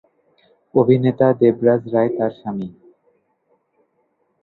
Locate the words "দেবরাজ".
1.39-1.81